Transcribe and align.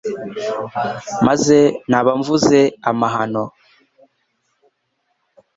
maze 1.25 1.57
naba 1.89 2.11
mvuze 2.19 2.59
amahoro 2.89 3.43